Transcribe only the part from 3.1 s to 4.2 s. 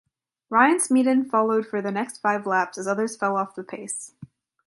fell off the pace.